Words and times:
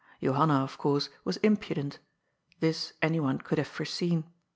Johanna, 0.19 0.63
of 0.63 0.79
coarse, 0.79 1.09
was 1.23 1.37
impudent 1.43 1.99
This 2.59 2.93
any 3.03 3.19
one 3.19 3.37
could 3.37 3.59
have 3.59 3.67
foreseen. 3.67 4.23